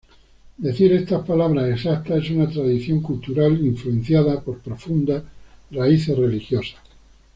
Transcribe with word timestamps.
Decir 0.57 0.91
estas 0.93 1.23
palabras 1.27 1.69
exactas 1.75 2.23
es 2.25 2.31
una 2.31 2.49
tradición 2.49 3.01
cultural 3.01 3.63
influenciada 3.63 4.39
por 4.41 4.57
profundas 4.57 5.21
raíces 5.69 6.17
religiosas. 6.17 6.79